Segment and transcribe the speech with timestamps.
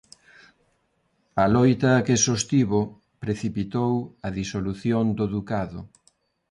[1.43, 2.79] A loita que sostivo
[3.23, 3.93] precipitou
[4.27, 5.79] a disolución do ducado.